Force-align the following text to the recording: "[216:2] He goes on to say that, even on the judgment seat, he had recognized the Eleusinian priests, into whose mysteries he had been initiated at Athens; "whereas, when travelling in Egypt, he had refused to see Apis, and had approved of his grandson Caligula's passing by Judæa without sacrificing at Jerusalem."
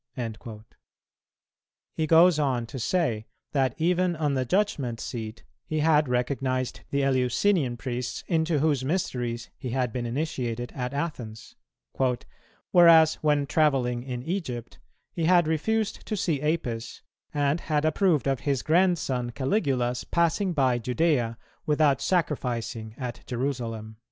"[216:2] 0.17 0.63
He 1.93 2.07
goes 2.07 2.39
on 2.39 2.65
to 2.65 2.79
say 2.79 3.27
that, 3.51 3.75
even 3.77 4.15
on 4.15 4.33
the 4.33 4.45
judgment 4.45 4.99
seat, 4.99 5.43
he 5.67 5.81
had 5.81 6.09
recognized 6.09 6.81
the 6.89 7.03
Eleusinian 7.03 7.77
priests, 7.77 8.23
into 8.25 8.57
whose 8.57 8.83
mysteries 8.83 9.51
he 9.59 9.69
had 9.69 9.93
been 9.93 10.07
initiated 10.07 10.71
at 10.73 10.95
Athens; 10.95 11.55
"whereas, 12.71 13.13
when 13.21 13.45
travelling 13.45 14.01
in 14.01 14.23
Egypt, 14.23 14.79
he 15.13 15.25
had 15.25 15.45
refused 15.47 16.03
to 16.07 16.17
see 16.17 16.41
Apis, 16.41 17.03
and 17.31 17.59
had 17.59 17.85
approved 17.85 18.25
of 18.25 18.39
his 18.39 18.63
grandson 18.63 19.29
Caligula's 19.29 20.03
passing 20.03 20.51
by 20.51 20.79
Judæa 20.79 21.37
without 21.67 22.01
sacrificing 22.01 22.95
at 22.97 23.21
Jerusalem." 23.27 23.97